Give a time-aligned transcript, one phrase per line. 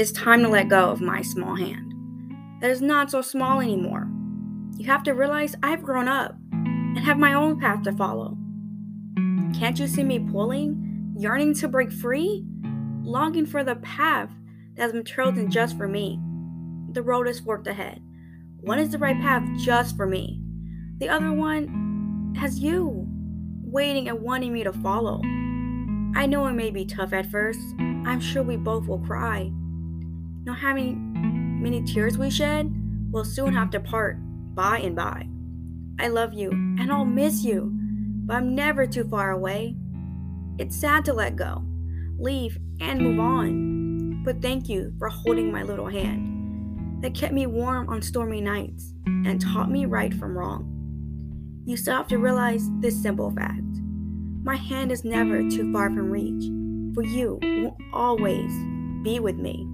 [0.00, 1.92] It's time to let go of my small hand.
[2.62, 4.08] That is not so small anymore.
[4.78, 8.38] You have to realize I've grown up and have my own path to follow.
[9.54, 12.46] Can't you see me pulling, yearning to break free,
[13.02, 14.30] longing for the path
[14.76, 16.18] that has been chosen just for me?
[16.92, 18.00] The road is forked ahead.
[18.60, 20.40] One is the right path just for me.
[20.96, 23.06] The other one has you,
[23.64, 25.20] waiting and wanting me to follow.
[26.16, 27.60] I know it may be tough at first.
[27.78, 29.52] I'm sure we both will cry.
[30.44, 32.74] Know how many, many tears we shed?
[33.10, 34.16] We'll soon have to part
[34.54, 35.28] by and by.
[35.98, 37.70] I love you and I'll miss you,
[38.24, 39.76] but I'm never too far away.
[40.58, 41.62] It's sad to let go,
[42.18, 44.22] leave, and move on.
[44.24, 48.94] But thank you for holding my little hand that kept me warm on stormy nights
[49.06, 51.62] and taught me right from wrong.
[51.66, 53.60] You still have to realize this simple fact
[54.42, 56.44] my hand is never too far from reach,
[56.94, 58.50] for you will always
[59.04, 59.66] be with me.